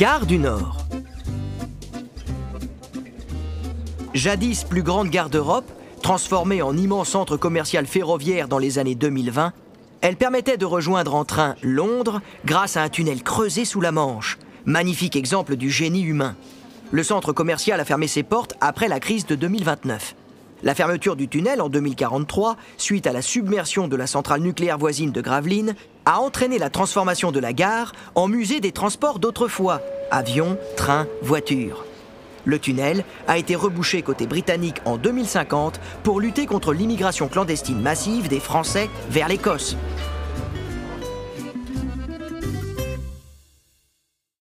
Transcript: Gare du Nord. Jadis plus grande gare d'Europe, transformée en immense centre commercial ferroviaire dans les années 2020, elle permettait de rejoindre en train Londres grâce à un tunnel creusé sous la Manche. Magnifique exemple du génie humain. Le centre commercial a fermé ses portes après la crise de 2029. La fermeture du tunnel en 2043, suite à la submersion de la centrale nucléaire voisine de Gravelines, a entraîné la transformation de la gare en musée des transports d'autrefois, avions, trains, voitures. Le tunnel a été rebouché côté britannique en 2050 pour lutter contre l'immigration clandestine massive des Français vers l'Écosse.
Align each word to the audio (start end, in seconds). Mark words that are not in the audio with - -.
Gare 0.00 0.24
du 0.24 0.38
Nord. 0.38 0.78
Jadis 4.14 4.64
plus 4.64 4.82
grande 4.82 5.10
gare 5.10 5.28
d'Europe, 5.28 5.70
transformée 6.02 6.62
en 6.62 6.74
immense 6.74 7.10
centre 7.10 7.36
commercial 7.36 7.84
ferroviaire 7.84 8.48
dans 8.48 8.56
les 8.56 8.78
années 8.78 8.94
2020, 8.94 9.52
elle 10.00 10.16
permettait 10.16 10.56
de 10.56 10.64
rejoindre 10.64 11.14
en 11.14 11.26
train 11.26 11.54
Londres 11.62 12.22
grâce 12.46 12.78
à 12.78 12.82
un 12.82 12.88
tunnel 12.88 13.22
creusé 13.22 13.66
sous 13.66 13.82
la 13.82 13.92
Manche. 13.92 14.38
Magnifique 14.64 15.16
exemple 15.16 15.56
du 15.56 15.68
génie 15.68 16.00
humain. 16.00 16.34
Le 16.92 17.02
centre 17.02 17.34
commercial 17.34 17.78
a 17.78 17.84
fermé 17.84 18.08
ses 18.08 18.22
portes 18.22 18.54
après 18.62 18.88
la 18.88 19.00
crise 19.00 19.26
de 19.26 19.34
2029. 19.34 20.14
La 20.62 20.74
fermeture 20.74 21.16
du 21.16 21.26
tunnel 21.26 21.62
en 21.62 21.70
2043, 21.70 22.56
suite 22.76 23.06
à 23.06 23.12
la 23.12 23.22
submersion 23.22 23.88
de 23.88 23.96
la 23.96 24.06
centrale 24.06 24.42
nucléaire 24.42 24.76
voisine 24.76 25.10
de 25.10 25.20
Gravelines, 25.22 25.74
a 26.04 26.20
entraîné 26.20 26.58
la 26.58 26.68
transformation 26.68 27.32
de 27.32 27.40
la 27.40 27.54
gare 27.54 27.92
en 28.14 28.28
musée 28.28 28.60
des 28.60 28.72
transports 28.72 29.18
d'autrefois, 29.18 29.80
avions, 30.10 30.58
trains, 30.76 31.06
voitures. 31.22 31.84
Le 32.44 32.58
tunnel 32.58 33.04
a 33.26 33.38
été 33.38 33.54
rebouché 33.54 34.02
côté 34.02 34.26
britannique 34.26 34.78
en 34.84 34.96
2050 34.96 35.80
pour 36.02 36.20
lutter 36.20 36.46
contre 36.46 36.72
l'immigration 36.72 37.28
clandestine 37.28 37.80
massive 37.80 38.28
des 38.28 38.40
Français 38.40 38.88
vers 39.10 39.28
l'Écosse. 39.28 39.76